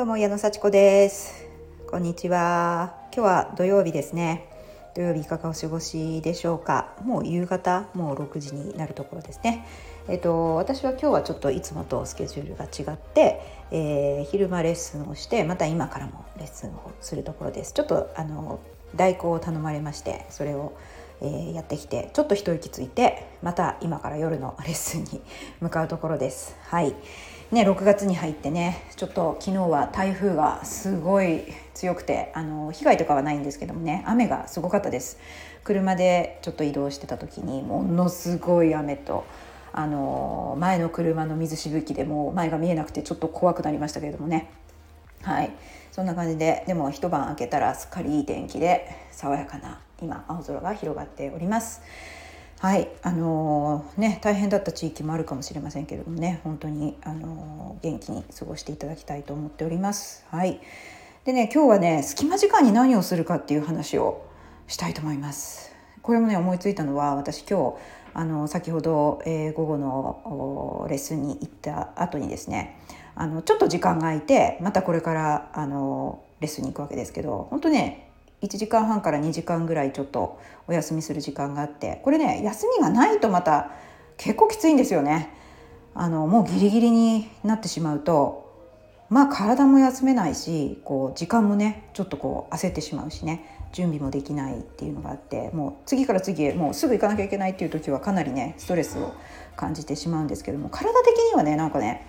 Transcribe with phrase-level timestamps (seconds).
[0.00, 1.46] どうも矢野幸子です。
[1.86, 2.94] こんにちは。
[3.14, 4.48] 今日は土曜日ですね。
[4.94, 6.94] 土曜日いかがお過ごしでしょうか。
[7.04, 9.66] もう夕方もう6時になるところですね。
[10.08, 17.74] えっと私は今日はちょっといつもとスケジュールが違って、えー、昼間レッスンをしてまた今からもレッスンをするところです。
[17.74, 18.58] ちょっとあの
[18.96, 20.72] 代行を頼まれましてそれを
[21.22, 25.20] えー、やってきてちょっと一息ついてまた今から夜のレッスンに
[25.60, 26.56] 向かうところです。
[26.62, 26.94] はい。
[27.50, 31.42] ね、6月に入ってねちょっと昨日は台風がすごい
[31.74, 35.18] 強くてあの被害とかはないんですけどもね雨がすごかったです。
[35.64, 39.24] 車でちょっと移動してた時にものすごい雨と
[39.72, 44.48] あの前の車の水しぶきでもう前が見えなくてちょっと怖くなりましたけれどもね。
[45.22, 45.50] はい。
[45.90, 51.82] そんな感じででも一晩明けたらすっかりいい天気で爽やかな今青空が広がっております。
[52.60, 60.26] はいあのー、ね大変だった地域もあるかもしれませんけれどもね本当に、あのー、元気に過ごしていただきたいと思っております。
[60.28, 60.60] はい
[61.24, 64.26] でね今日はね隙間時間に何をするかっていう話を
[64.68, 65.74] したいと思います。
[66.02, 67.76] これもね思いついたのは私今日
[68.12, 72.78] あの先ほど、えー、午後のレッスンに行った後にですね
[73.14, 78.09] あのちょっと時間が空いてまたこれからあのレッスンに行くわけですけど本当ね
[78.42, 83.72] 1時間半から2時間ぐらいちょっとお休みする時間があってこれね休みがないとまた
[84.16, 85.34] 結構きついんですよね。
[85.94, 88.48] あのもうギリギリになってしまうと
[89.08, 99.12] まあ体も休めないしこう時間もねちょっとこう焦ってしまうしね準備もできないっていうのがあってもう次から次へもうすぐ行かなきゃいけないっていう時はかなりねストレスを
[99.56, 102.06] 感じてしまうんですけども体的にはねなんかね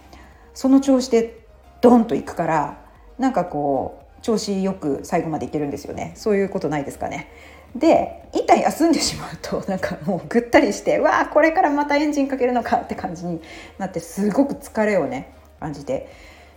[0.53, 1.45] その調子で
[1.81, 2.85] ドンと行くから
[3.17, 7.29] なんかこう調子よく最後までいけるんですよねそういうことないですかね
[7.75, 13.41] で一旦休んでしまうと なんかもうぐったりしてわあこれからまたエンジンかけるのかって感じに
[13.77, 16.09] なってすごく疲れをね感じて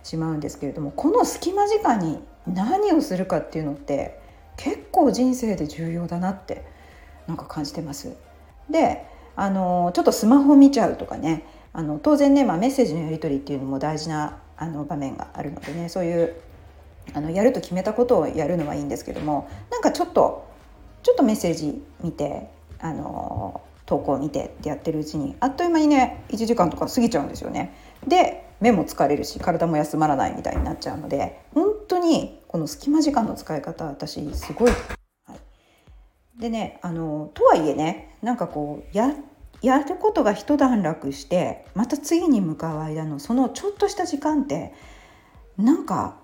[0.03, 4.19] しまうんですけれどもこの隙間時間に何をするかっていうのって
[4.57, 6.63] 結構人生で重要だなって
[7.27, 8.15] なんか感じてます。
[8.69, 9.05] で
[9.35, 11.43] あのちょっとスマホ見ちゃうとかね
[11.73, 16.35] あの当然ね、まあ、メッセージのやり取りっていうのも大事なあの場面があるのでねそういう
[17.13, 20.47] あのやると決めたことをやるのはいいんですけどもなんかちょっと
[21.03, 22.49] ちょっとメッセージ見て
[22.79, 27.75] あの投稿見てってやってるうちにあっという間にね1時間とか過ぎちゃうんですよね。
[28.07, 34.71] で目も疲れるし体も休まらないみたいになっちゃうので本当にこの隙間時間の使い方私すごい。
[35.27, 39.13] はい、でねあのとはいえねなんかこうや
[39.61, 44.73] やることが一段落してまた次に向かう間のそのちょっとした時間って
[45.57, 46.17] なんか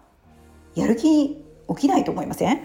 [0.75, 2.59] やる気起きないと思いません？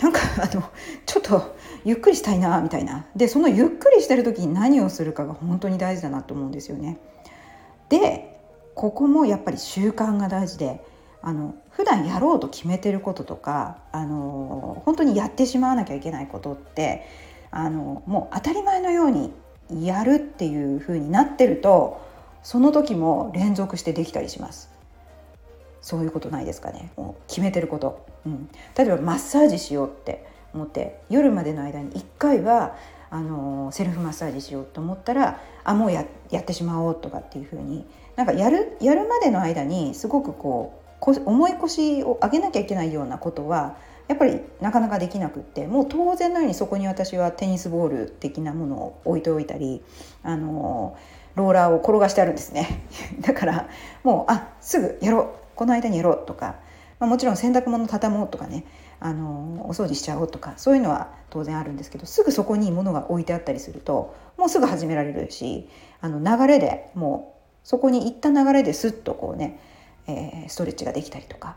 [0.00, 0.62] なんか あの
[1.06, 6.98] ちょっとゆっくりしたいなみたいなでそのゆっくりしてる時に何をするかが本当に大事だなと思うんですよね。
[7.88, 8.38] で
[8.74, 10.82] ここもやっぱり習慣が大事で
[11.22, 17.04] あの普段やろうと決めてることとかあの本当にやってしまわなきゃいけないことって
[17.50, 19.32] あのもう当たり前のように
[19.86, 22.00] やるっていう風になってると
[22.42, 24.70] その時も連続してできたりします。
[25.82, 26.92] そういうことないですかね。
[26.96, 32.76] もう決めてること、うん、例えばマッサージしようって思って夜までの間に1回は
[33.10, 37.84] あのセルフマッサージしようと思ったらあもうややってしまおうとかっていうふうに
[38.16, 43.76] なんかやるやるまでの間にすごくこう重い腰を上げなきゃいけないようなことは
[44.06, 49.82] やっぱりなかなかできなくってもう当然のようにそこに私はテニスボール的なものを置いておいたり
[50.22, 50.96] あの
[51.36, 52.82] ローラーを転がしてあるんですね。
[53.22, 53.68] だから
[54.02, 55.28] もうあすぐやろう
[55.60, 56.58] この間にやろうとか、
[57.00, 58.64] まあ、もちろん洗濯物畳もうとかね
[58.98, 65.68] あのお掃除しちゃおうとかそういうのは当然あるんですけどすぐそこに物が置いてあったりするともうすぐ始められるし
[66.00, 69.60] あの流れでもうそこに行った流れですっとこうね、
[70.06, 71.56] えー、ストレッチができたりとか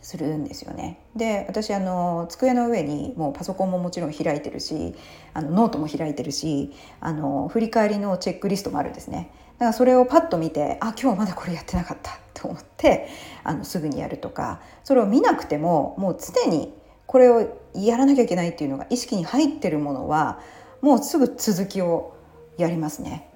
[0.00, 0.98] するんですよね。
[1.14, 4.94] で私あの机の上にもうパソコンももちろん開いてるし
[5.34, 6.72] あのノートも開いてるし
[7.02, 9.30] あの振り返りのチェックリストもあるんですね。
[9.60, 13.08] だからそれをパッと見てあ今日まだこれやってなかったと思って
[13.44, 16.72] あのすぐにやるとかそれを見なくてももう常に
[17.04, 20.40] これをやらなきゃいけないっていうのが意識に入ってるものは
[20.80, 22.16] もうすぐ続きを
[22.56, 23.28] やりますね。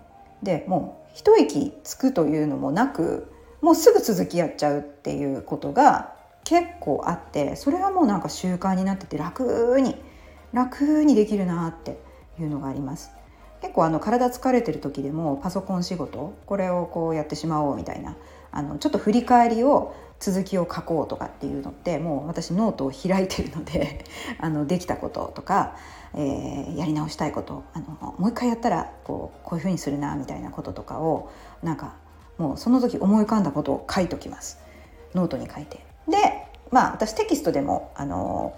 [0.42, 3.30] でもう一息つくというのもなく
[3.60, 9.96] もうすぐ続きやっちゃうっていうことが結構あってそれはもうなんか習慣になってて楽に
[10.54, 11.98] 楽にできるなって
[12.40, 13.10] いうのがあります。
[13.64, 18.14] 結構あの体疲れてる時でもパソコン仕事これをこうやってしまおうみたいな
[18.52, 24.04] あのちょっと振り返りを続きを書こうとかっていうのってもう私ノートを開いてるので
[24.38, 25.76] あのできたこととか、
[26.12, 31.30] えー、やり直したいことあのもう一回やったらこうこういうふうにするなみたいなこととかを
[31.62, 31.94] なんか
[32.36, 34.58] もうその時思い浮かんだことを書いときます。
[35.14, 35.82] ノートに書いて。
[36.06, 38.52] でまあ私テキストでもあの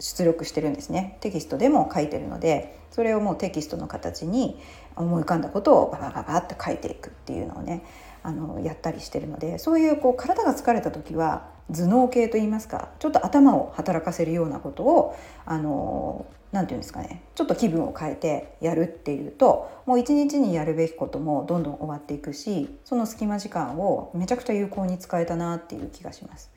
[0.00, 4.58] 出力してるんですねテキストでも書いてるのでそれをもうテキストの形に
[4.96, 7.84] 思い浮かんだことをババババって書いていくっていうのをね
[8.22, 26.50] あのやったりしてるのでそういうこう体が疲れた時は頭脳系といいますかちょっと頭を働かせるようなことをあの何て言うんですかねちょっと気分を変えてやるっていうともう一日にやるべきこともどんどん終わっていくしその隙間時間をめちゃくちゃ有効に使えたなっていう気がします。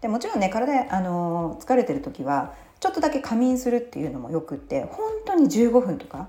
[0.00, 6.28] でもちろんね体あの疲れてる時はちょっとだけ仮眠するっていうのもよくって本当に15分とか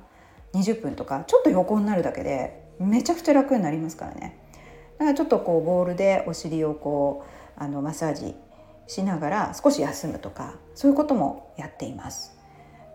[0.54, 4.40] 20分とかちょっと横になるだけでめちゃくちゃ楽になりますからね。
[4.98, 7.24] だからちょっとこうボールでお尻をこ
[7.60, 8.36] うあのマッサージ
[8.88, 12.38] しながら少し休むとかそういうこともやっています。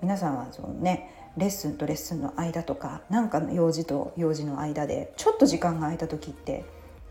[0.00, 6.64] 皆さんはそのねレッスンとレッスンの間とか何かの用事と用事の間でちょっと時間が空いた時って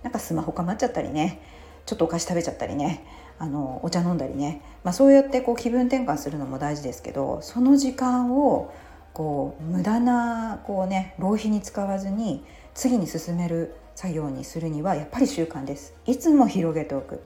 [0.03, 1.41] なんかスマホかまっちゃったりね
[1.85, 3.03] ちょっとお菓子食べちゃったりね
[3.41, 8.71] あのお茶飲んだりね、まあ、そうやってこう気分転換するのも大事ですけどその時間を
[9.13, 12.45] こう無駄なこう、ね、浪費に使わずに
[12.75, 15.95] 次に進める作業にするにはやっぱり習慣です。
[16.05, 17.23] いつも広げておく。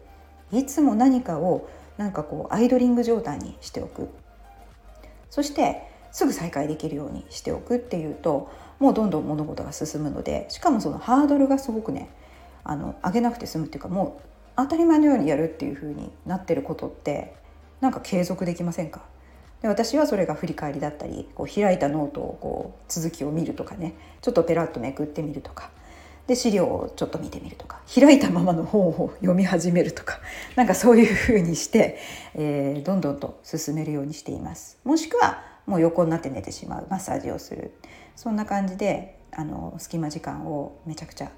[0.53, 1.67] いつも何かを
[1.97, 4.07] なんかこうアイドリング状態にしておく。
[5.29, 5.81] そして
[6.13, 12.09] すぐ再開できるようにしておくっていうともうどんどん物事が進むのでしかもそのハードルがすごくね
[12.63, 17.36] あの上げなくて済むっていうかもう当たり前のようにやるっていう風になってることって
[17.81, 19.02] なんか継続できませんか？
[19.62, 23.96] で私はそれが振り返りだったりこう開いたノートをこう続きを見るとかね。
[24.22, 25.72] ちょっとペラッとめくってみるとか。
[26.28, 27.80] で資料をちょっと見てみるとか。
[27.94, 30.19] 開いたままの本を読み始めるとか。
[30.56, 32.00] なんかそういう風にして、
[32.34, 34.80] えー、どんどんと進めるようにしています。
[34.84, 36.88] もしくはもう横になって寝てしまう。
[36.90, 37.72] マッサージをする。
[38.16, 41.31] そんな感じであの隙間時間をめちゃくちゃ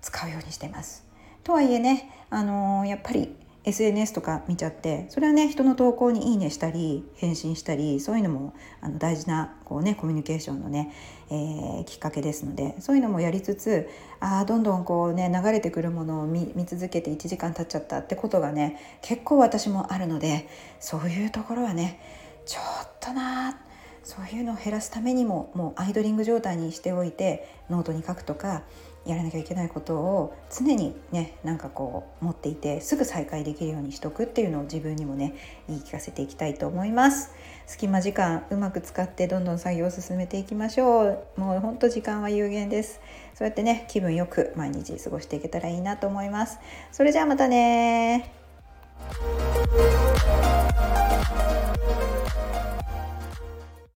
[0.00, 1.04] 使うようにしてます。
[1.44, 10.92] とはいえね、あのー、やっぱり SNS とか見ちゃってそれはね人の投稿に「いいね」したり返信したりそういうのもあの大事なこう、ね、コミュニケーションのね、
[11.30, 13.88] えー、きっかけですのでそういうのもやりつつ
[14.20, 20.48] ああどんどんこうね流れてくるものを見続けて1時間経っちゃったってことがね結構私もあるので
[20.80, 22.00] そういうところはね
[22.44, 23.58] ちょっとな
[24.02, 28.62] そういうのを減らすためにももうアイドリング状態にしておいてノートに書くとか
[29.06, 35.34] やらなきゃいけないことを常にねなんかこう持っていてすぐ再開できるようにしとくっていうのを自分にもね
[35.68, 37.30] 言い聞かせていきたいと思います。
[37.66, 41.04] 隙間時間うまく使ってどんどん作業を進めていきましょ
[41.36, 41.40] う。
[41.40, 43.00] もうほんと時間は有限です。
[43.34, 46.58] そうやってね気分よく毎日過ごしていけたらいいなと思います。
[46.92, 48.32] それじゃあまたね